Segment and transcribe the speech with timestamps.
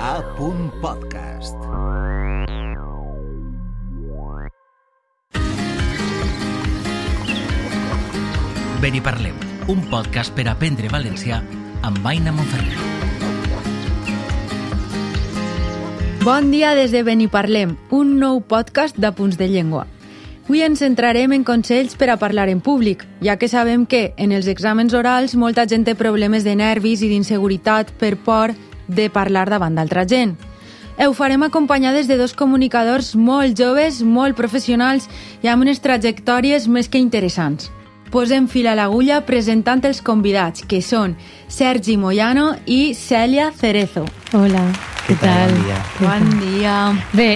[0.00, 1.56] A punt podcast.
[8.80, 9.34] Ben i parlem,
[9.68, 11.40] un podcast per aprendre valencià
[11.82, 12.76] amb Aina Monferrer.
[16.24, 19.86] Bon dia des de Beniparlem, un nou podcast de punts de llengua.
[20.46, 24.30] Avui ens centrarem en consells per a parlar en públic, ja que sabem que en
[24.30, 28.54] els exàmens orals molta gent té problemes de nervis i d'inseguretat per por
[28.88, 30.36] de parlar davant d'altra gent.
[30.96, 35.10] Ho farem acompanyades de dos comunicadors molt joves, molt professionals
[35.44, 37.70] i amb unes trajectòries més que interessants.
[38.10, 41.16] Posem fil a l'agulla presentant els convidats, que són
[41.52, 44.06] Sergi Moyano i Cèlia Cerezo.
[44.32, 44.62] Hola,
[45.04, 45.52] què, tal?
[45.52, 45.80] Bon dia.
[46.00, 46.76] Bon dia.
[47.12, 47.28] Bé,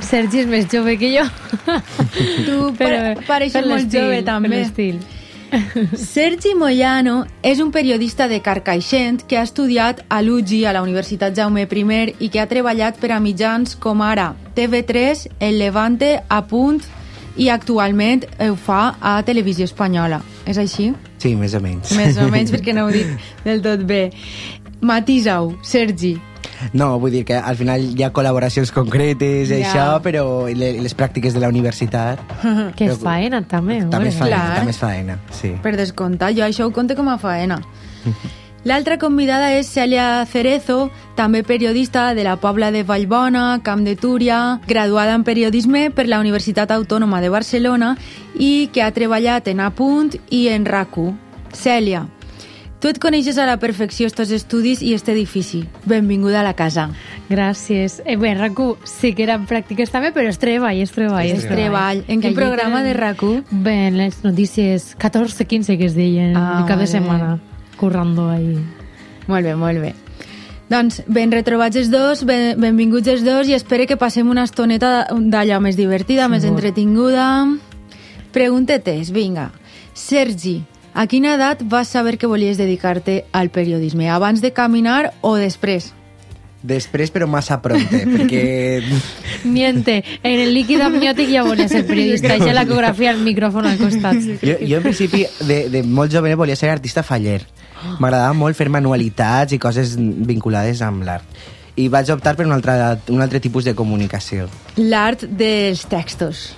[0.00, 1.26] Sergi és més jove que jo.
[2.46, 2.92] Tu pa
[3.26, 4.54] pareixes per molt jove, per també.
[4.62, 5.02] l'estil.
[5.96, 11.36] Sergi Moyano és un periodista de Carcaixent que ha estudiat a l'UGI, a la Universitat
[11.36, 16.42] Jaume I, i que ha treballat per a mitjans com ara TV3, El Levante, A
[16.46, 16.80] Punt
[17.36, 20.22] i actualment ho fa a Televisió Espanyola.
[20.48, 20.92] És així?
[21.22, 21.92] Sí, més o menys.
[21.96, 23.12] Més o menys perquè no ho dic
[23.44, 24.10] del tot bé.
[24.82, 26.16] Matisa-ho, Sergi.
[26.74, 29.70] No, vull dir que al final hi ha col·laboracions concretes i Ja.
[29.72, 32.20] això, però le- les pràctiques de la universitat...
[32.76, 33.80] Que és faena, també.
[33.90, 34.56] També és faena, Clar.
[34.60, 35.54] també és faena, sí.
[35.62, 37.60] Per descomptar, jo això ho conto com a faena.
[38.64, 44.60] L'altra convidada és Cèlia Cerezo, també periodista de la Pobla de Vallbona, Camp de Túria,
[44.68, 47.96] graduada en periodisme per la Universitat Autònoma de Barcelona
[48.38, 51.10] i que ha treballat en Apunt i en RAC1.
[51.52, 52.04] Cèlia,
[52.82, 55.62] tu et coneixes a la perfecció estos estudis i este edifici.
[55.86, 56.88] Benvinguda a la casa.
[57.30, 58.00] Gràcies.
[58.04, 61.30] Eh, bé, RAC1 sí que eren pràctiques també, però és treball, és treball.
[61.30, 62.02] És És treball.
[62.08, 63.44] En Que quin programa de RAC1?
[63.50, 66.86] Bé, en les notícies 14-15 que es deien Ah, cada vale.
[66.88, 67.38] setmana,
[67.78, 68.58] currando ahí.
[69.28, 69.94] Molt bé, molt bé.
[70.68, 75.06] Doncs ben retrobats els dos, ben, benvinguts els dos i espero que passem una estoneta
[75.12, 76.56] d'allò més divertida, més Segur.
[76.58, 77.46] entretinguda.
[78.32, 79.50] Preguntetes, vinga.
[79.92, 80.64] Sergi,
[80.94, 84.10] a quina edat vas saber que volies dedicar-te al periodisme?
[84.10, 85.92] Abans de caminar o després?
[86.62, 88.42] Després, però massa pronte, perquè...
[89.44, 94.20] Niente, en el líquid amniòtic ja volia ser periodista, ja l'ecografia al micròfon al costat.
[94.38, 97.40] Jo, jo en principi, de, de molt jove, volia ser artista faller.
[97.98, 101.42] M'agradava molt fer manualitats i coses vinculades amb l'art.
[101.74, 102.76] I vaig optar per un altre,
[103.10, 104.46] un altre tipus de comunicació.
[104.78, 106.52] L'art dels textos.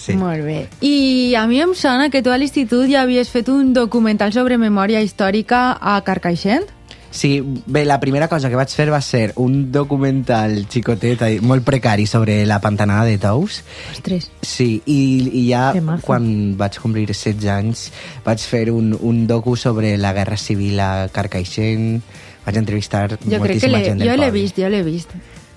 [0.00, 0.14] Sí.
[0.16, 0.66] Molt bé.
[0.80, 4.56] I a mi em sona que tu a l'institut ja havies fet un documental sobre
[4.56, 6.64] memòria històrica a Carcaixent.
[7.12, 12.04] Sí, bé, la primera cosa que vaig fer va ser un documental xicotet, molt precari,
[12.06, 13.64] sobre la pantanada de Tous.
[13.90, 14.28] Ostres.
[14.46, 15.00] Sí, i,
[15.42, 15.72] i ja
[16.06, 17.88] quan vaig complir 16 anys
[18.24, 21.98] vaig fer un, un docu sobre la guerra civil a Carcaixent,
[22.46, 24.40] vaig entrevistar Jo crec que moltíssima l'he, gent del jo l'he poble.
[24.40, 25.10] vist, jo l'he vist.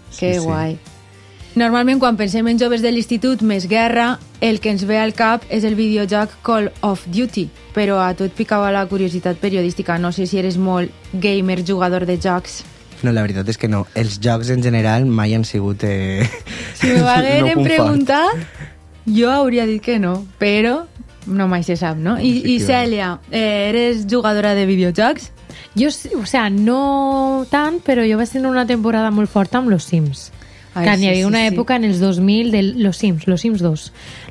[0.09, 0.39] Sí, Que sí.
[0.47, 0.77] guai.
[1.53, 5.43] Normalment, quan pensem en joves de l'institut més guerra, el que ens ve al cap
[5.53, 7.45] és el videojoc Call of Duty.
[7.75, 9.99] Però a tu et picava la curiositat periodística.
[10.01, 12.63] No sé si eres molt gamer, jugador de jocs.
[13.03, 13.83] No, la veritat és que no.
[13.93, 15.85] Els jocs en general mai han sigut...
[15.85, 16.25] Eh...
[16.79, 17.69] Si m'ho hagueren punt fort.
[17.69, 18.63] preguntat,
[19.05, 20.23] jo hauria dit que no.
[20.41, 20.79] Però
[21.29, 22.17] no mai se sap, no?
[22.17, 22.59] I, i.
[22.65, 25.29] Cèlia, eh, eres jugadora de videojocs?
[25.77, 29.85] Jo, o sea, no tant, però jo vaig tenir una temporada molt forta amb Los
[29.85, 30.31] Sims.
[30.73, 31.53] Ai, que sí, n'hi havia sí, una sí.
[31.53, 33.85] època en els 2000 de Los Sims, Los Sims 2.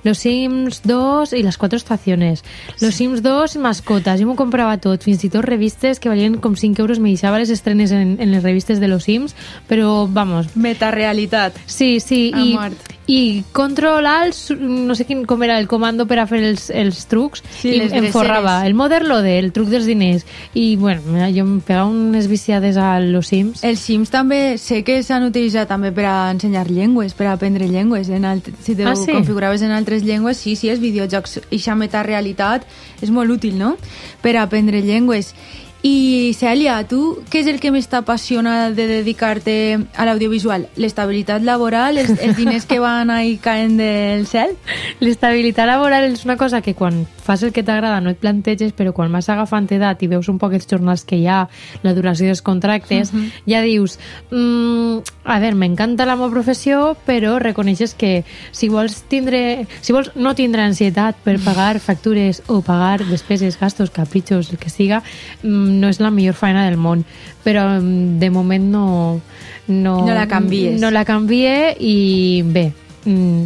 [0.05, 2.43] Los Sims 2 i les quatre estacions.
[2.81, 4.21] Los Sims 2 i mascotes.
[4.21, 6.99] Jo m'ho comprava tot, fins i tot revistes que valien com 5 euros.
[6.99, 9.37] Me deixava les estrenes en, en les revistes de Los Sims,
[9.69, 11.57] però, vamos, Metarealitat.
[11.67, 12.93] Sí, sí, A i, mort.
[13.13, 17.03] I control alt, no sé quin, com era el comando per a fer els, els
[17.11, 20.25] trucs, Sí, i em forrava el Mother Loader, el truc dels diners,
[20.57, 23.65] i bueno, mira, jo em pegava unes viciades a los Sims.
[23.69, 27.69] Els Sims també sé que s'han utilitzat també per a ensenyar llengües, per a aprendre
[27.69, 28.09] llengües.
[28.09, 28.49] En alt...
[28.63, 29.13] Si te Ah, sí?
[29.13, 32.65] configuraves en altres llengües, sí, sí, els videojocs, eixa metarealitat
[33.03, 33.77] és molt útil, no?,
[34.23, 35.35] per a aprendre llengües.
[35.83, 39.55] I, Cèlia, tu què és el que més t'apassiona de dedicar-te
[39.99, 40.69] a l'audiovisual?
[40.79, 44.55] L'estabilitat laboral, els, els diners que van ahí caent del cel?
[45.03, 48.93] L'estabilitat laboral és una cosa que quan fas el que t'agrada no et planteges, però
[48.95, 51.49] quan vas agafant edat i veus un poc els jornals que hi ha,
[51.83, 53.11] la duració dels contractes,
[53.51, 53.99] ja dius,
[54.31, 60.11] mm, a veure, m'encanta la meva professió, però reconeixes que si vols tindre, si vols
[60.17, 65.03] no tindre ansietat per pagar factures o pagar despeses, gastos, capritxos, el que siga,
[65.45, 67.05] mm, no és la millor feina del món.
[67.45, 69.21] Però mm, de moment no...
[69.69, 70.81] No, No la canvies.
[70.81, 72.73] No la canvie i bé,
[73.07, 73.45] mm,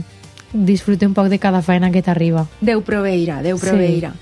[0.55, 2.46] disfruta un poc de cada feina que t'arriba.
[2.61, 3.67] Déu proveirà, Déu Sí.
[3.69, 4.14] proveirà.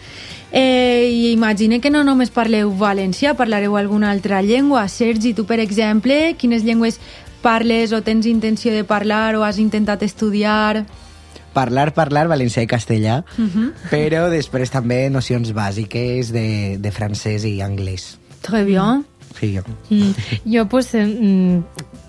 [0.56, 4.86] Eh, I imagine que no només parleu valencià, parlareu alguna altra llengua.
[4.88, 7.00] Sergi, tu, per exemple, quines llengües
[7.44, 10.86] parles o tens intenció de parlar o has intentat estudiar?
[11.54, 13.20] Parlar, parlar valencià i castellà,
[13.92, 16.48] però després també nocions bàsiques de,
[16.82, 18.16] de francès i anglès.
[18.42, 19.04] Très bien.
[19.38, 19.58] Sí,
[19.90, 20.10] Mm,
[20.54, 21.58] jo, pues, mm,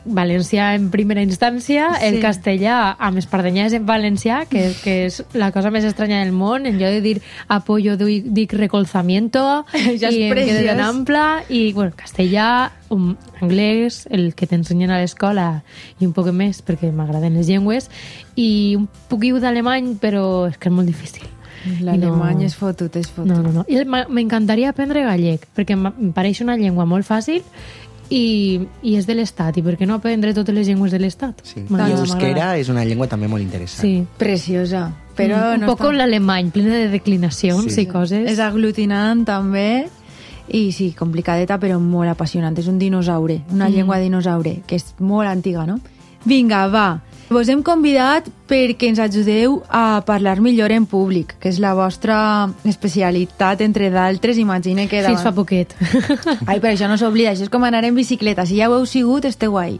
[0.05, 2.05] valencià en primera instància, Sí.
[2.05, 6.67] el castellà amb espardenyades en valencià, que, que és la cosa més estranya del món,
[6.67, 9.65] en lloc de dir apoyo dic, dic recolzamiento,
[9.99, 10.65] Ja és i em quedo preciós.
[10.67, 15.63] tan ample, i bueno, castellà, um, anglès, el que t'ensenyen a l'escola,
[15.99, 17.89] i un poc més, perquè m'agraden les llengües,
[18.35, 21.25] i un poquiu d'alemany, però és que és molt difícil.
[21.81, 22.43] L'alemany No.
[22.43, 23.31] és fotut, és fotut.
[23.31, 23.65] No, no, no.
[23.67, 27.41] I m'encantaria aprendre gallec, perquè em pareix una llengua molt fàcil
[28.09, 29.57] i, i és de l'Estat.
[29.57, 31.41] I per què no aprendre totes les llengües de l'Estat?
[31.43, 31.63] sí.
[31.69, 33.81] I euskera és una llengua també molt interessant.
[33.81, 34.05] Sí.
[34.17, 34.91] Preciosa.
[35.15, 37.81] Però Mm, un no poc com l'alemany, plena de declinacions Sí.
[37.81, 38.29] i coses.
[38.29, 39.87] És aglutinant també
[40.49, 42.57] i sí, complicadeta però molt apassionant.
[42.59, 43.73] És un dinosaure, una Mm.
[43.73, 45.79] llengua dinosaure, que és molt antiga, no?
[46.25, 47.01] Vinga, va.
[47.25, 52.17] Vos hem convidat perquè ens ajudeu a parlar millor en públic, que és la vostra
[52.69, 54.37] especialitat, entre d'altres.
[54.37, 55.01] Imagine que...
[55.07, 55.73] Fins fa poquet.
[56.45, 58.45] Ai, però això no s'oblida, això és com anar en bicicleta.
[58.45, 59.79] Si ja ho heu sigut, esteu ahí.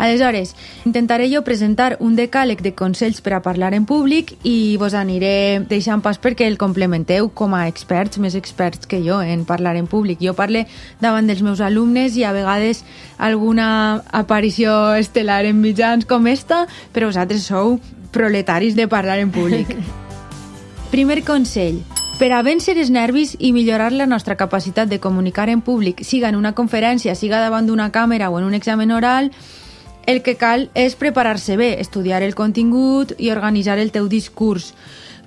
[0.00, 0.54] Aleshores,
[0.88, 5.60] intentaré jo presentar un decàleg de consells per a parlar en públic i vos aniré
[5.68, 9.90] deixant pas perquè el complementeu com a experts, més experts que jo en parlar en
[9.92, 10.22] públic.
[10.24, 10.64] Jo parle
[11.04, 12.80] davant dels meus alumnes i a vegades
[13.18, 16.64] alguna aparició estel·lar en mitjans com esta,
[16.96, 17.76] però vosaltres sou
[18.10, 19.76] proletaris de parlar en públic.
[20.96, 21.82] Primer consell.
[22.16, 26.32] Per a vèncer els nervis i millorar la nostra capacitat de comunicar en públic, siga
[26.32, 29.30] en una conferència, siga davant d'una càmera o en un examen oral,
[30.06, 34.74] el que cal és preparar-se bé, estudiar el contingut i organitzar el teu discurs.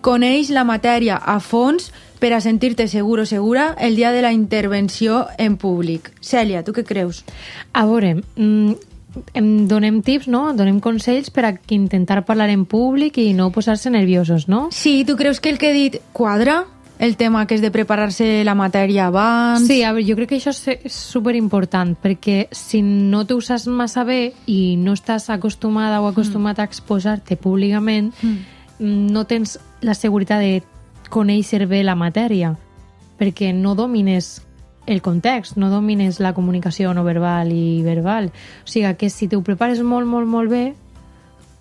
[0.04, 4.32] Coneix la matèria a fons per a sentir-te segur o segura el dia de la
[4.32, 6.12] intervenció en públic.
[6.22, 7.24] Cèlia, tu què creus?
[7.74, 8.74] A veure, mm,
[9.34, 10.54] em donem tips, no?
[10.58, 14.70] Donem consells per a intentar parlar en públic i no posar-se nerviosos, no?
[14.72, 16.66] Sí, tu creus que el que he dit quadra?
[17.00, 19.66] El tema que és de preparar-se la matèria abans?
[19.68, 24.06] Sí, a veure, jo crec que això és, superimportant, perquè si no t'ho saps massa
[24.08, 28.38] bé i no estàs acostumada o acostumat a exposar-te públicament, mm.
[29.12, 30.62] no tens la seguretat de
[31.14, 32.54] conèixer bé la matèria,
[33.20, 34.38] perquè no domines
[34.86, 38.30] el context, no domines la comunicació no verbal i verbal.
[38.64, 40.66] O sigui que si t'ho prepares molt, molt, molt bé,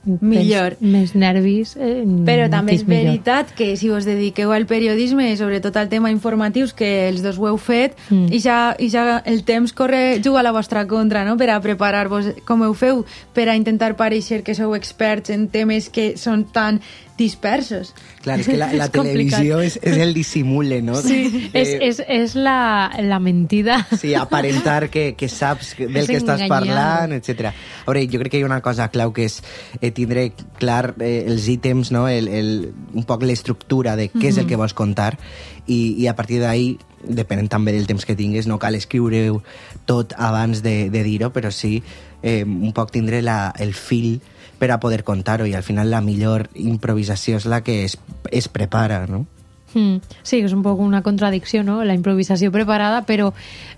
[0.05, 0.75] Millor.
[0.79, 3.05] tens més nervis, eh, Però també és és millor.
[3.05, 7.47] veritat que si us dediqueu al periodisme, sobretot al tema informatius, que els dos ho
[7.49, 8.33] heu fet, Mm.
[8.33, 11.61] i, ja, i ja el temps corre, juga a la vostra contra, no?, per a
[11.61, 16.45] preparar-vos com ho feu, per a intentar pareixer que sou experts en temes que són
[16.51, 16.81] tan
[17.17, 17.93] dispersos.
[18.25, 19.39] Clar, és que la, la És complicat.
[19.39, 20.97] televisió és, és el dissimule, no?
[21.03, 23.87] Sí, és, Eh, és, és la, la mentida.
[24.01, 26.49] Sí, aparentar que, que saps del És que estàs enganyar.
[26.49, 27.53] parlant, etc.
[27.53, 29.39] A veure, jo crec que hi ha una cosa clau que és
[29.81, 32.07] eh, tindre clar eh, els ítems, no?
[32.09, 32.51] el, el,
[32.95, 35.15] un poc l'estructura de què és el que vols contar
[35.67, 39.25] i, i a partir d'ahí depenent també del temps que tingues, no cal escriure
[39.87, 41.81] tot abans de, de dir-ho, però sí
[42.23, 44.21] eh, un poc tindre la, el fil
[44.63, 47.99] per a poder contar-ho i al final la millor improvisació és la que es,
[48.31, 49.25] es prepara, no?
[49.75, 53.33] Mm, sí, és un poc una contradicció, no?, la improvisació preparada, però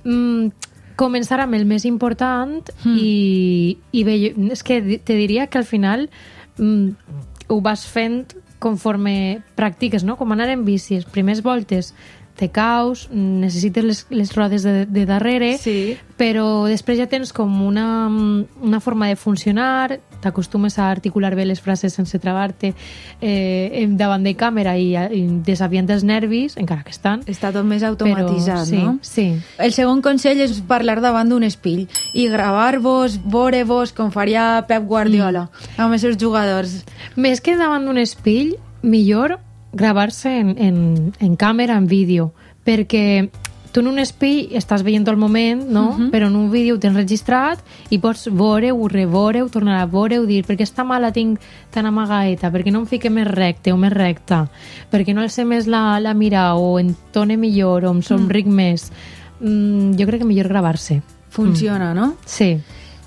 [0.05, 4.17] mm, començar amb el més important i, i bé,
[4.53, 6.09] és que te diria que al final
[6.59, 6.91] mm,
[7.49, 11.93] ho vas fent conforme practiques, no?, com anar en bici, les primers voltes
[12.35, 15.95] te caus, necessites les, les rodes de, de darrere, Sí.
[16.19, 21.61] però després ja tens com una, una forma de funcionar, t'acostumes a articular bé les
[21.63, 22.73] frases sense travar-te
[23.21, 27.23] eh, davant de càmera i, i desaviant els nervis, encara que estan.
[27.31, 28.97] Està tot més automatitzat, però, sí, no?
[29.05, 29.29] Sí,
[29.63, 35.49] El segon consell és parlar davant d'un espill i gravar-vos, veure-vos, com faria Pep Guardiola,
[35.77, 36.81] amb els seus jugadors.
[37.17, 39.39] Més que davant d'un espill, millor
[39.75, 40.77] gravar-se en, en,
[41.21, 42.31] en càmera, en vídeo,
[42.65, 43.29] perquè
[43.75, 45.85] tu en un espill estàs veient el moment, no?
[46.13, 47.59] Però en un vídeo ho tens registrat
[47.91, 51.43] i pots veure-ho, reveure-ho, tornar a veure-ho, dir per què està mala tinc
[51.75, 54.45] tan amagaeta, per què no em fique més recte o més recta,
[54.95, 58.93] per què no alce més la, la mira o entone millor o em somric més.
[59.41, 61.03] Mm, jo crec que millor gravar-se.
[61.35, 62.13] Funciona, no?
[62.31, 62.55] Sí.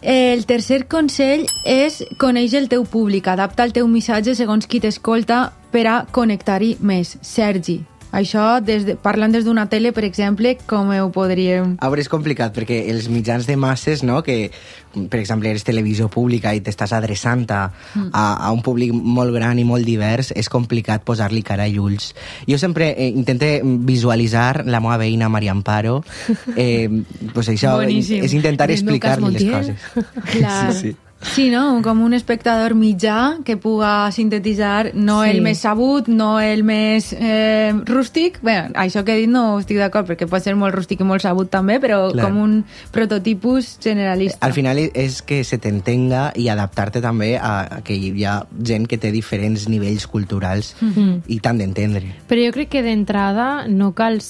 [0.04, 5.46] El tercer consell és conèixer el teu públic, adapta el teu missatge segons qui t'escolta
[5.72, 7.16] per a connectar-hi més.
[7.24, 11.76] Sergi, això des de, parlant des d'una tele, per exemple, com ho podríem...
[11.80, 14.52] A veure, és complicat, perquè els mitjans de masses, no?, que,
[14.98, 17.64] per exemple, eres televisió pública i t'estàs adreçant a,
[18.12, 22.14] a, a un públic molt gran i molt divers, és complicat posar-li cara i ulls.
[22.50, 26.00] Jo sempre eh, intente visualitzar la meva veïna Maria Amparo,
[26.56, 26.88] eh,
[27.34, 28.24] pues això Boníssim.
[28.24, 29.76] és intentar explicar-li les Montiel.
[29.76, 30.32] coses.
[30.38, 30.72] Clar.
[30.74, 30.96] Sí, sí.
[31.20, 31.82] Sí, no?
[31.82, 35.32] Com un espectador mitjà que puga sintetitzar no Sí.
[35.32, 38.40] el més sabut, no el més eh, rústic.
[38.44, 41.22] Bé, això que he dit no estic d'acord, perquè pot ser molt rústic i molt
[41.26, 42.26] sabut també, però Clar.
[42.28, 44.46] com un prototipus generalista.
[44.46, 48.86] Al final és que se t'entenga i adaptar-te també a, a que hi ha gent
[48.88, 51.24] que té diferents nivells culturals Mhm.
[51.28, 52.04] i t'han d'entendre.
[52.28, 54.22] Però jo crec que d'entrada no cal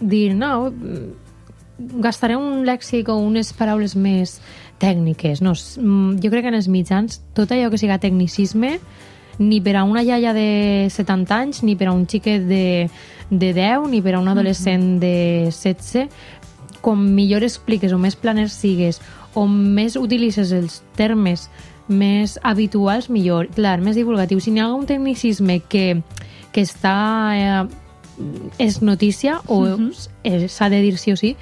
[0.00, 1.25] dir, no, mm,
[1.78, 4.38] gastaré un lèxic o unes paraules més
[4.80, 5.42] tècniques.
[5.44, 8.78] No, mm, jo crec que en els mitjans tot allò que siga tecnicisme
[9.38, 12.88] ni per a una iaia de 70 anys, ni per a un xiquet de,
[13.30, 16.08] de 10, ni per a un adolescent de 16,
[16.80, 19.00] com millor expliques o més planer sigues
[19.34, 21.50] o més utilitzes els termes
[21.88, 23.50] més habituals, millor.
[23.54, 24.40] Clar, més divulgatiu.
[24.40, 26.00] Si n'hi ha un tecnicisme que,
[26.52, 26.94] que està...
[27.36, 27.66] Eh,
[28.56, 29.58] és notícia o
[30.24, 31.34] eh, s'ha de dir sí o sí,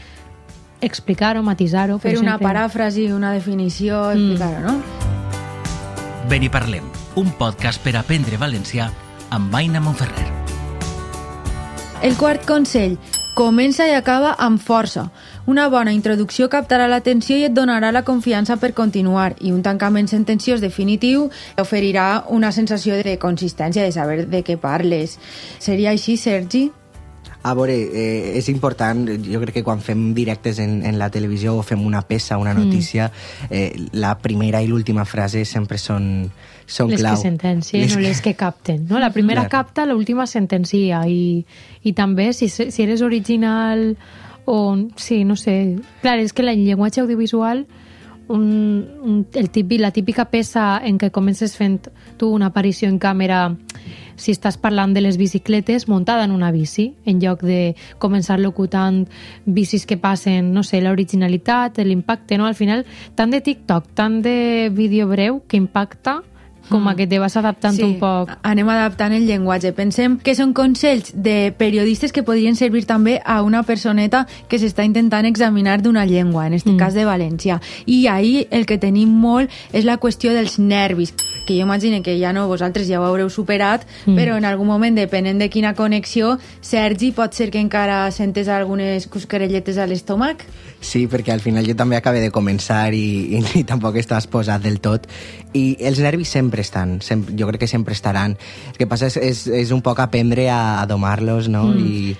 [0.84, 1.98] explicar-ho, matisar-ho.
[1.98, 2.48] Fer una exemple.
[2.48, 4.78] paràfrasi, una definició, explicar-ho, no?
[6.28, 6.86] Beni Parlem,
[7.20, 8.88] un podcast per aprendre valencià
[9.34, 10.30] amb Aina Monferrer.
[12.04, 12.98] El quart consell.
[13.34, 15.08] Comença i acaba amb força.
[15.50, 20.06] Una bona introducció captarà l'atenció i et donarà la confiança per continuar i un tancament
[20.08, 21.26] sentenciós definitiu
[21.58, 25.18] oferirà una sensació de consistència, de saber de què parles.
[25.58, 26.68] Seria així, Sergi?
[27.44, 31.52] A veure, eh, és important, jo crec que quan fem directes en, en la televisió
[31.58, 33.10] o fem una peça, una notícia,
[33.50, 36.30] eh, la primera i l'última frase sempre són,
[36.64, 37.18] són les clau.
[37.18, 38.86] que sentencien o les que capten.
[38.88, 38.98] No?
[38.98, 39.50] La primera Clar.
[39.60, 41.04] capta, l'última sentencia.
[41.04, 41.44] I,
[41.84, 43.90] I també, si, si eres original
[44.46, 44.76] o...
[44.96, 45.76] Sí, no sé.
[46.00, 47.66] Clar, és que el llenguatge audiovisual
[48.28, 52.98] un, un, el típic, la típica peça en què comences fent tu una aparició en
[52.98, 53.50] càmera
[54.16, 59.04] si estàs parlant de les bicicletes muntada en una bici, en lloc de començar locutant
[59.44, 62.46] bicis que passen, no sé, l'originalitat, l'impacte, no?
[62.46, 66.22] Al final, tant de TikTok, tant de vídeo breu que impacta
[66.68, 68.30] com a que te vas adaptant un poc.
[68.42, 69.72] anem adaptant el llenguatge.
[69.72, 74.84] Pensem que són consells de periodistes que podrien servir també a una personeta que s'està
[74.84, 76.76] intentant examinar d'una llengua, en este Mm.
[76.78, 77.60] cas de València.
[77.86, 81.12] I ahir el que tenim molt és la qüestió dels nervis,
[81.46, 84.16] que jo imagino que ja no, vosaltres ja ho haureu superat, Mm.
[84.16, 89.06] però en algun moment, depenent de quina connexió, Sergi, pot ser que encara sentes algunes
[89.06, 90.44] cusquerelletes a l'estómac?
[90.84, 94.62] Sí, perquè al final jo també acabé de començar i, i, i tampoc estàs posat
[94.62, 95.08] del tot.
[95.56, 98.36] I els nervis sempre estan, sempre, jo crec que sempre estaran.
[98.72, 101.64] El que passa és, és, és un poc aprendre a, a domar-los, no?
[101.72, 101.84] Mm.
[101.88, 102.16] I,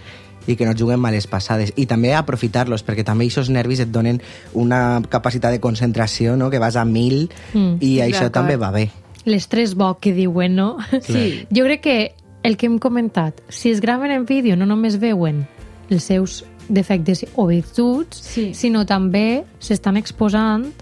[0.47, 1.73] i que no et juguen males passades.
[1.81, 4.19] I també aprofitar-los, perquè també aquests nervis et donen
[4.53, 6.51] una capacitat de concentració, no?
[6.51, 7.79] que vas a mil, Mm.
[7.81, 8.89] i això també va bé.
[9.25, 10.77] L'estrès bo que diuen, no?
[11.01, 11.47] Sí.
[11.49, 11.97] Jo crec que
[12.45, 15.47] el que hem comentat, si es graven en vídeo no només veuen
[15.89, 18.55] els seus defectes o virtuts, Sí.
[18.55, 20.73] sinó també s'estan exposant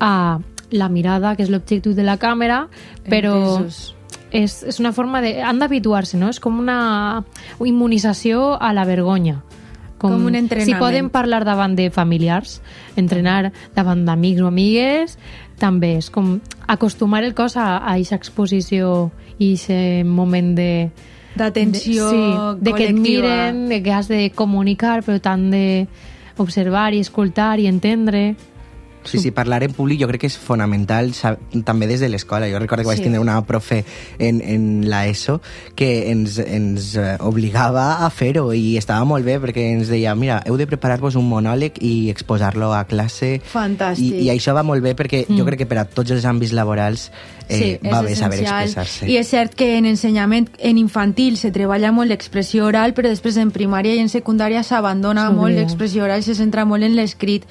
[0.00, 0.38] a
[0.70, 2.68] la mirada, que és l'objectiu de la càmera,
[3.08, 3.94] però Entesos.
[4.30, 5.42] és, és una forma de...
[5.42, 6.28] Han d'habituar-se, no?
[6.30, 7.24] És com una
[7.64, 9.42] immunització a la vergonya.
[10.00, 10.64] Com un entrenament.
[10.64, 12.60] Si poden parlar davant de familiars,
[12.96, 15.18] entrenar davant d'amics o amigues,
[15.60, 20.90] també és com acostumar el cos a a aquesta exposició i aquest moment de...
[21.36, 25.86] D'atenció de, sí, de que et miren, de que has de comunicar, però tant de
[26.40, 28.34] observar i escoltar i entendre.
[29.02, 31.08] Sí, sí, parlar en públic jo crec que és fonamental
[31.64, 32.50] també des de l'escola.
[32.52, 33.04] Jo recordo que vaig Sí.
[33.04, 33.78] tindre una profe
[34.18, 35.40] en, en la ESO
[35.74, 40.42] que ens, ens eh, obligava a fer-ho i estava molt bé perquè ens deia mira,
[40.44, 43.38] heu de preparar-vos un monòleg i exposar-lo a classe.
[43.40, 44.20] Fantàstic.
[44.20, 46.52] I, I això va molt bé perquè jo crec que per a tots els àmbits
[46.52, 47.08] laborals
[47.50, 49.08] eh, va bé saber expressar-se.
[49.10, 53.36] I és cert que en ensenyament en infantil se treballa molt l'expressió oral, però després
[53.42, 57.46] en primària i en secundària s'abandona molt l'expressió oral i se centra molt en l'escrit.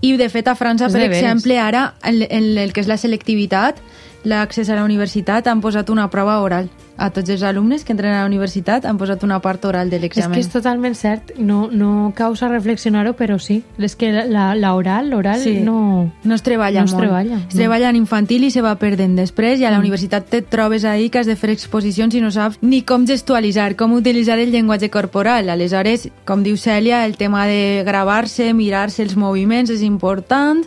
[0.00, 2.96] I, de fet, a França, És per exemple, ara, en, en el que és la
[2.96, 3.82] selectivitat,
[4.24, 6.68] l'accés a la universitat, han posat una prova oral.
[7.00, 9.96] A tots els alumnes que entren a la universitat han posat una part oral de
[9.96, 10.34] És l'examen.
[10.34, 13.62] que és totalment cert, no, no causa reflexionar-ho, però sí.
[13.78, 15.60] És que la, la oral, l'oral Sí.
[15.64, 16.12] no...
[16.22, 17.04] No es treballa No es molt.
[17.04, 17.60] treballa, Es no.
[17.62, 21.08] treballa en infantil i se va perdent després i a la universitat te trobes ahí
[21.08, 24.90] que has de fer exposicions i no saps ni com gestualitzar, com utilitzar el llenguatge
[24.90, 25.48] corporal.
[25.48, 30.66] Aleshores, com diu Cèlia, el tema de gravar-se, mirar-se els moviments és important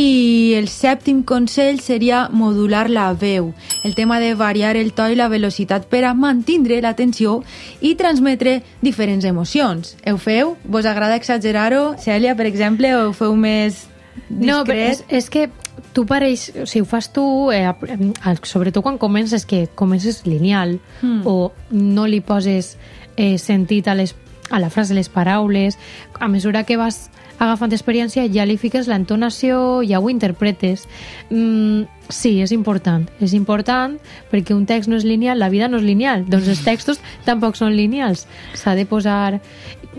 [0.00, 3.52] i el sèptim consell seria modular la veu,
[3.84, 7.40] el tema de variar el to i la velocitat per a mantindre l'atenció
[7.80, 9.96] i transmetre diferents emocions.
[10.06, 10.56] Ho feu?
[10.64, 11.96] Vos agrada exagerar-ho?
[12.00, 13.86] Cèlia, per exemple, o ho feu més
[14.28, 14.46] discret?
[14.46, 15.48] No, però és, és que
[15.92, 21.22] tu pareix, si ho fas tu, eh, eh, sobretot quan comences, que comences lineal Mm.
[21.26, 22.76] o no li poses
[23.16, 24.14] eh, sentit a, les,
[24.50, 25.78] a la frase, les paraules,
[26.18, 30.84] a mesura que vas agafant experiència ja li fiques l'entonació, ja ho interpretes.
[31.30, 33.08] Mm, sí, és important.
[33.24, 33.96] És important
[34.30, 36.26] perquè un text no és lineal, la vida no és lineal.
[36.28, 38.26] Doncs els textos tampoc són lineals.
[38.54, 39.40] S'ha de posar...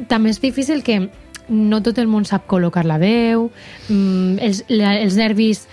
[0.08, 1.10] També és difícil que
[1.52, 3.50] no tot el món sap col·locar la veu,
[3.90, 5.66] mm, els, la, els nervis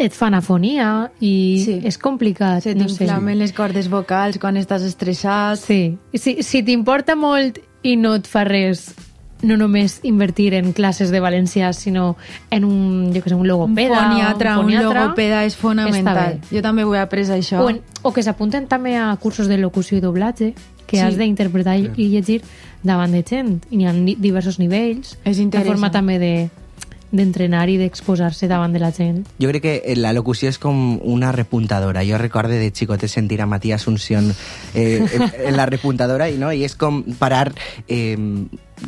[0.00, 1.80] et fan afonia i Sí.
[1.84, 2.62] és complicat.
[2.62, 3.04] Se no sé.
[3.04, 5.58] t'inflamen les cordes vocals quan estàs estressat.
[5.58, 5.98] Sí.
[6.14, 8.94] Si, si t'importa molt i no et fa res
[9.44, 12.16] no només invertir en classes de valencià, sinó
[12.50, 14.00] en un, jo que sé, un Un logopeda.
[14.08, 16.40] foniatra, un, foniatra, logopeda és fonamental.
[16.50, 17.60] Jo també ho he après, això.
[17.62, 20.54] O, en, o que s'apunten també a cursos de locució i doblatge,
[20.86, 21.02] que Sí.
[21.02, 22.42] has d'interpretar i, i llegir
[22.82, 23.62] davant de gent.
[23.70, 25.18] I n'hi ha diversos nivells.
[25.24, 25.72] És interessant.
[25.74, 26.50] forma també de
[27.14, 29.22] d'entrenar i d'exposar-se davant de la gent.
[29.40, 32.04] Jo crec que la locució és com una repuntadora.
[32.06, 34.34] Jo recorde de xicotet sentir a Matías Asunción
[34.74, 35.04] eh,
[35.46, 36.52] en la repuntadora i, no?
[36.52, 37.50] I és com parar...
[37.88, 38.16] Eh,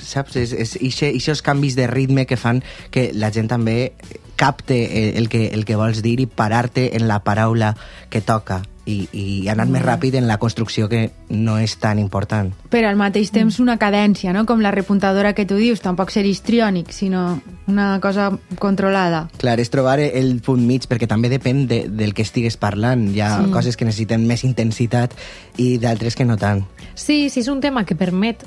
[0.03, 0.37] saps?
[0.37, 3.95] És, és ixe, ixos canvis de ritme que fan que la gent també
[4.37, 7.75] capte el, el, que, el que vols dir i parar-te en la paraula
[8.11, 12.53] que toca i, i anar més ràpid en la construcció que no és tan important.
[12.71, 14.47] Però al mateix temps una cadència, no?
[14.47, 18.31] Com la repuntadora que tu dius, tampoc ser histriònic, sinó una cosa
[18.63, 19.27] controlada.
[19.43, 23.09] Clar, és trobar el punt mig, perquè també depèn de, del que estigues parlant.
[23.13, 23.53] Hi ha sí.
[23.53, 25.15] coses que necessiten més intensitat
[25.59, 26.65] i d'altres que no tant.
[26.95, 28.47] Sí, sí, és un tema que permet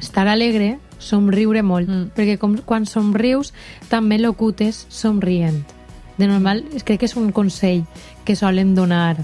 [0.00, 2.12] estar alegre, somriure molt, mm.
[2.16, 3.52] perquè com, quan somrius
[3.90, 5.60] també locutes somrient.
[6.18, 7.84] De normal, crec que és un consell
[8.26, 9.20] que solen donar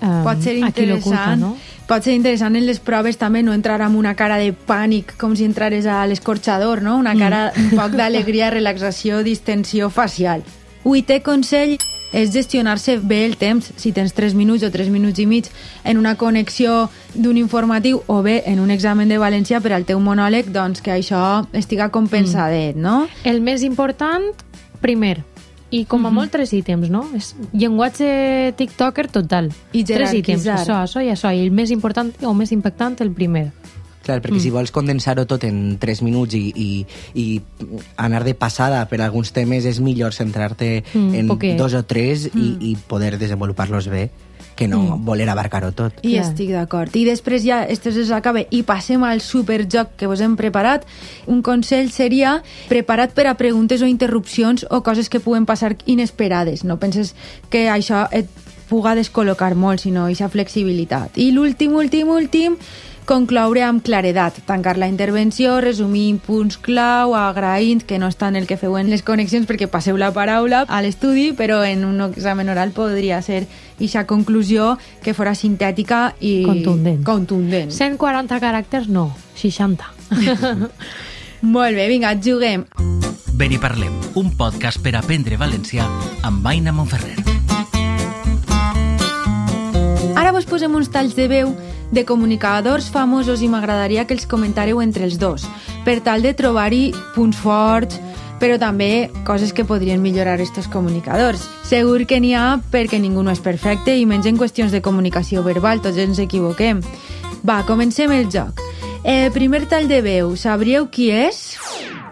[0.00, 1.40] eh, Pot ser interessant.
[1.40, 1.56] no?
[1.88, 5.34] Pot ser interessant en les proves també no entrar amb una cara de pànic com
[5.36, 6.98] si entrares a l'escorxador, no?
[7.00, 10.44] Una cara un poc d'alegria, relaxació, distensió facial.
[10.84, 11.78] Vuitè consell
[12.12, 15.48] és gestionar-se bé el temps, si tens 3 minuts o 3 minuts i mig
[15.84, 20.00] en una connexió d'un informatiu o bé en un examen de valencià per al teu
[20.00, 23.06] monòleg, doncs que això estiga compensadet, no?
[23.24, 24.30] El més important,
[24.80, 25.18] primer,
[25.70, 27.04] i com a molt tres ítems, no?
[27.16, 29.50] És llenguatge tiktoker total.
[29.76, 31.32] I tres ítems, això, això i això.
[31.34, 33.50] I el més important o més impactant, el primer.
[34.08, 34.44] Clar, perquè mm.
[34.46, 36.68] si vols condensar-ho tot en 3 minuts i, i,
[37.20, 37.26] i
[38.00, 41.58] anar de passada per alguns temes, és millor centrar-te Mm, en poquet.
[41.58, 42.40] dos o tres mm.
[42.40, 44.08] i, i poder desenvolupar-los bé
[44.58, 45.04] que no mm.
[45.06, 46.00] voler abarcar-ho tot.
[46.02, 46.24] I Clar.
[46.26, 46.96] estic d'acord.
[46.98, 50.82] I després ja, esto se s'acaba i passem al superjoc que vos hem preparat.
[51.30, 56.66] Un consell seria preparat per a preguntes o interrupcions o coses que puguen passar inesperades.
[56.66, 57.14] No penses
[57.54, 58.26] que això et
[58.68, 61.14] puga descol·locar molt, sinó aquesta flexibilitat.
[61.16, 62.58] I l'últim, últim, últim,
[63.08, 68.44] concloure amb claredat, tancar la intervenció, resumir punts clau, agraint que no està en el
[68.46, 72.52] que feu en les connexions perquè passeu la paraula a l'estudi, però en un examen
[72.52, 73.46] oral podria ser
[73.78, 77.00] aquesta conclusió que fora sintètica i Contundent.
[77.06, 77.72] contundent.
[77.72, 79.08] 140 caràcters, no,
[79.40, 79.88] 60.
[81.54, 82.66] Molt bé, vinga, juguem.
[83.38, 85.88] Ben i parlem, un podcast per aprendre valencià
[86.28, 87.16] amb Aina Monferrer.
[90.18, 91.54] Ara vos posem uns talls de veu
[91.92, 95.46] de comunicadors famosos i m'agradaria que els comentareu entre els dos,
[95.84, 98.00] per tal de trobar-hi punts forts,
[98.38, 101.42] però també coses que podrien millorar estos comunicadors.
[101.66, 105.42] Segur que n'hi ha perquè ningú no és perfecte i menys en qüestions de comunicació
[105.42, 106.82] verbal, tots ens equivoquem.
[107.46, 108.62] Va, comencem el joc.
[109.04, 111.56] Eh, primer tall de veu, sabríeu qui és?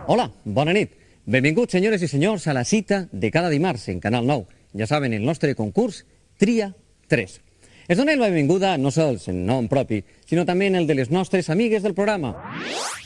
[0.07, 0.95] Hola, bona nit.
[1.27, 4.47] Benvinguts, senyores i senyors, a la cita de cada dimarts en Canal 9.
[4.79, 6.05] Ja saben, el nostre concurs
[6.39, 6.75] Tria
[7.09, 7.45] 3.
[7.88, 11.12] Es dona la benvinguda no sols en nom propi, sinó també en el de les
[11.14, 12.33] nostres amigues del programa.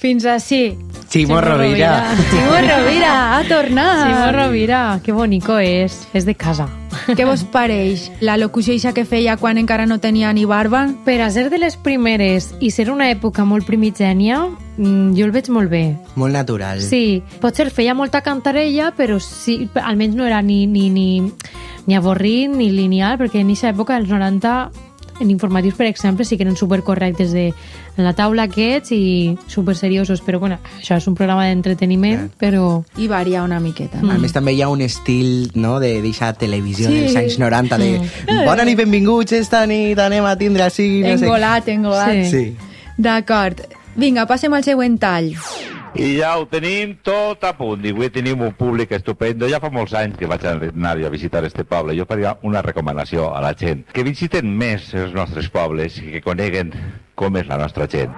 [0.01, 0.73] Fins així.
[1.13, 2.15] Ximo Rovira.
[2.31, 4.07] Ximo Rovira, ha tornat.
[4.07, 6.07] Simó Rovira, que bonico és.
[6.17, 6.71] És de casa.
[7.13, 8.07] Què vos pareix?
[8.25, 10.87] La locució eixa que feia quan encara no tenia ni barba?
[11.05, 14.47] Per a ser de les primeres i ser una època molt primigènia,
[14.79, 15.85] mm, jo el veig molt bé.
[16.17, 16.81] Molt natural.
[16.81, 21.11] Sí, potser feia molta cantarella, però sí, almenys no era ni, ni, ni,
[21.87, 24.71] ni avorrit ni lineal, perquè en aquesta època, dels 90,
[25.21, 27.53] en informatius, per exemple, sí que eren supercorrectes de
[27.99, 32.83] en la taula aquests i superseriosos, però bueno, això és un programa d'entreteniment, però...
[32.97, 34.01] I varia una miqueta.
[34.01, 37.01] A més, també hi ha un estil no, de deixar televisió Sí.
[37.03, 37.91] dels anys 90 de
[38.47, 41.03] bona nit, benvinguts, esta nit anem a tindre així...
[41.05, 41.27] No sé.
[41.27, 42.25] Engolat, engolat.
[42.25, 42.31] Sí.
[42.31, 42.91] Sí.
[42.97, 43.61] D'acord.
[44.01, 45.35] Vinga, passem al següent tall.
[45.91, 47.83] I ja ho tenim tot a punt.
[47.83, 49.49] I avui tenim un públic estupendo.
[49.51, 51.97] Ja fa molts anys que vaig anar a visitar este poble.
[51.99, 53.83] Jo faria una recomanació a la gent.
[53.91, 56.71] Que visiten més els nostres pobles i que coneguen
[57.21, 58.11] com és la nostra gent.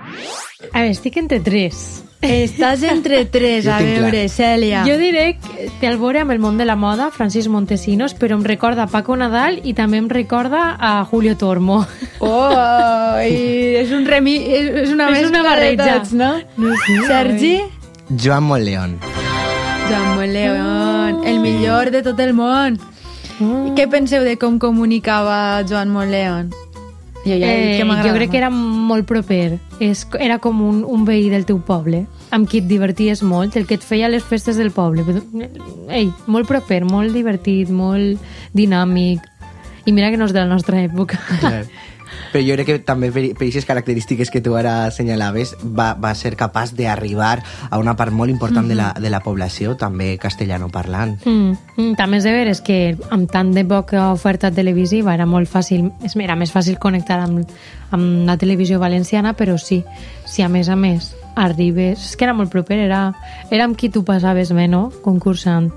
[0.70, 2.02] A veure, estic entre tres.
[2.22, 4.84] Estàs entre tres, a veure, Cèlia.
[4.86, 8.36] Jo diré que té al veure amb el món de la moda, Francis Montesinos, però
[8.38, 11.80] em recorda a Paco Nadal i també em recorda a Julio Tormo.
[12.22, 14.36] Oh, i és un remi...
[14.38, 15.88] És una És una de barreja.
[15.98, 16.30] tots, no?
[16.62, 17.52] No sé, Sergi?
[18.14, 19.00] Joan Montleón.
[19.90, 22.78] Joan Montleón, el millor de tot el món.
[23.42, 26.52] I què penseu de com comunicava Joan Montleón?
[27.24, 29.58] Jo ja Eh, que jo crec que era molt proper.
[29.78, 33.66] És, era com un, un veí del teu poble, amb qui et diverties molt, el
[33.66, 35.04] que et feia les festes del poble.
[35.88, 38.18] Ei, molt proper, molt divertit, molt
[38.58, 39.22] dinàmic.
[39.86, 41.18] I mira que no és de la nostra època.
[41.40, 41.64] Clar.
[42.32, 46.14] Però jo crec que també per, per aquestes característiques que tu ara assenyalaves va, va
[46.18, 47.34] ser capaç d'arribar
[47.68, 51.18] a una part molt important de, la, de la població, també castellano parlant.
[51.28, 52.80] Mm, mm, també és de veres que
[53.12, 57.44] amb tant de poca oferta televisiva era molt fàcil, era més fàcil connectar amb,
[57.92, 59.82] amb la televisió valenciana, però sí,
[60.24, 62.00] si a més a més arribes...
[62.10, 63.06] És que era molt proper, era,
[63.50, 64.90] era amb qui tu passaves bé, no?
[65.04, 65.70] Concursant.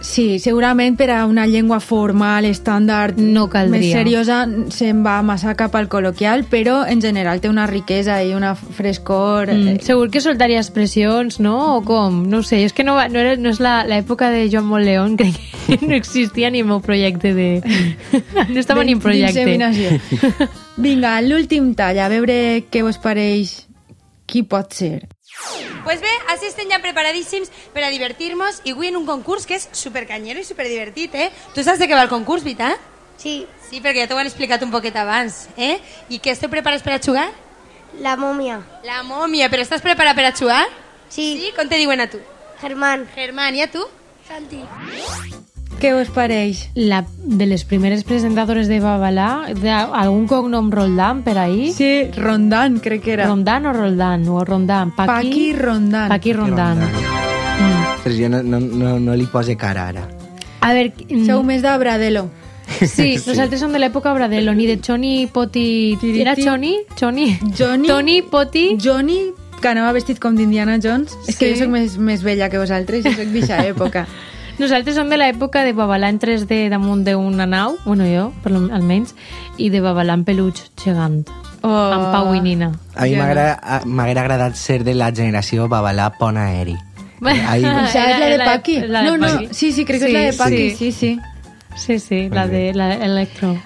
[0.00, 3.80] Sí, segurament per a una llengua formal, estàndard, No caldria.
[3.82, 4.38] més seriosa,
[4.72, 9.52] se'n va massa cap al col·loquial, però en general té una riquesa i una frescor...
[9.52, 11.76] Mm, eh, segur que soltaria expressions, no?
[11.76, 12.22] O com?
[12.32, 15.36] No sé, és que no, no, era, no és la- l'època de Joan Montleón, crec
[15.68, 17.50] que no existia ni el meu projecte de...
[18.48, 19.44] no estava ni en projecte.
[20.80, 23.66] Vinga, l'últim tall, a veure què vos pareix
[24.24, 25.08] qui pot ser.
[25.84, 29.56] Pues bé, així estem ja preparadíssims per a divertir-nos i avui en un concurs que
[29.56, 31.30] és supercanyero i superdivertit, eh?
[31.54, 32.74] Tu saps de què va el concurs, Vita?
[33.16, 35.76] Sí, Sí, perquè ja t'ho han explicat un poquet abans, eh?
[36.10, 37.28] I què esteu preparats per a jugar?
[37.98, 38.60] la momia.
[38.84, 40.64] La mòmia, però estàs preparat per a jugar?
[41.08, 41.52] Sí, Sí?
[41.56, 42.18] Com te diuen a tu?
[42.60, 43.08] Germán.
[43.14, 43.86] Germán, i a tu?
[44.28, 44.62] Santi.
[45.80, 46.66] Què vos pareix?
[46.76, 51.70] La, de les primeres presentadores de Babalà, de, algun cognom Roldán per ahí?
[51.72, 53.26] Sí, Rondán, crec que era.
[53.30, 54.26] Rondán o Roldán?
[54.28, 54.90] O Rondán?
[54.94, 56.08] Paqui, Paqui Rondán.
[56.12, 56.82] Paqui Rondán.
[56.84, 57.80] Mm.
[58.04, 60.04] Però jo no, no, no, no li pose cara ara.
[60.60, 62.26] A veure, mm, Sou més de Bradelo.
[62.86, 65.96] sí, nosaltres som de l'època Bradelo, ni de Choni, Poti...
[66.00, 66.20] Tiriti.
[66.20, 66.74] Era Choni?
[66.94, 67.38] Choni?
[67.56, 67.88] Johnny.
[67.88, 68.66] Toni, Poti...
[68.76, 71.16] Johnny, que anava vestit com d'Indiana Jones.
[71.26, 71.54] És que Sí.
[71.56, 74.04] jo sóc més, més vella que vosaltres, jo sóc d'eixa època.
[74.60, 78.66] Nosaltres som de l'època de Babalà en 3D damunt d'una nau, bueno, jo, per lo,
[78.76, 79.14] almenys,
[79.56, 81.22] i de Babalà en peluig gegant,
[81.62, 81.68] Oh.
[81.68, 82.70] amb Pau i Nina.
[82.96, 86.76] A mi m'agrada- m'haguera agradat ser de la generació Babalà Pont Aeri.
[87.20, 88.78] Ahí, Això és la de Paqui.
[88.80, 89.48] la de No, no, Paqui.
[89.52, 90.76] sí, sí, crec que és la de Sí, Paqui, sí.
[90.76, 91.18] sí, sí.
[91.76, 93.56] Sí, sí, la de la Electro.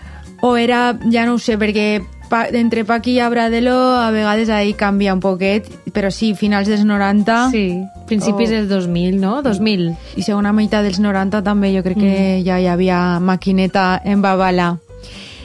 [0.42, 4.72] O era, ja no ho sé, perquè pa, entre Paqui i Abradelo a vegades ahí
[4.74, 8.52] canvia un poquet, però sí, finals dels 90 Sí, principis Oh.
[8.54, 9.42] del 2000, no?
[9.42, 9.96] 2000.
[10.16, 14.78] i segona meitat dels 90 també jo crec que ja hi havia maquineta en Babalà.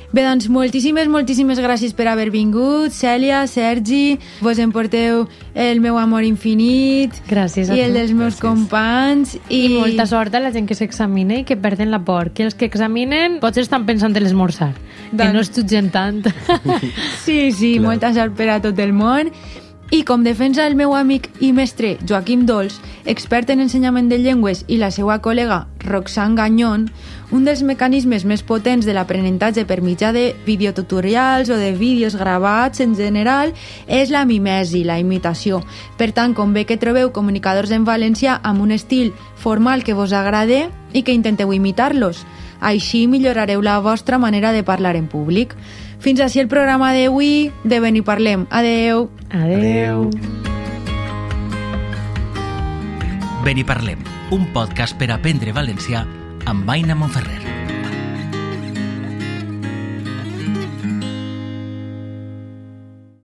[0.10, 2.89] Bé, doncs, moltíssimes, moltíssimes gràcies per haver vingut.
[2.95, 9.36] Cèlia, Sergi, vos emporteu el meu amor infinit Gràcies a i el dels meus companys.
[9.54, 12.32] I, I, molta sort a la gent que s'examina i que perden la por.
[12.34, 14.72] Que els que examinen potser estan pensant en l'esmorzar,
[15.12, 16.26] que Doncs- no es jutgen tant.
[17.26, 17.86] Sí, sí, Clar.
[17.86, 19.30] molta sort per a tot el món.
[19.89, 22.75] I com defensa el meu amic i mestre Joaquim Dols,
[23.10, 26.84] expert en ensenyament de llengües, i la seva col·lega Roxane Gagnon,
[27.34, 32.86] un dels mecanismes més potents de l'aprenentatge per mitjà de videotutorials o de vídeos gravats
[32.86, 33.56] en general
[33.88, 35.63] és la mimesi, la imitació.
[35.97, 39.10] Per tant, convé que trobeu comunicadors en valencià amb un estil
[39.41, 42.28] formal que vos agrade i que intenteu imitar-los.
[42.60, 45.56] Així millorareu la vostra manera de parlar en públic.
[46.00, 48.48] Fins així el programa d'avui de Ben i Parlem.
[48.50, 49.10] Adeu!
[49.36, 50.08] Adeu.
[53.44, 54.02] Ben i parlem,
[54.36, 56.06] un podcast per aprendre valencià
[56.48, 57.49] amb Aina Monferrer.